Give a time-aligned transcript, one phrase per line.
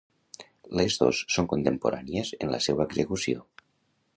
[0.79, 3.45] Les dos són contemporànies en la seua execució.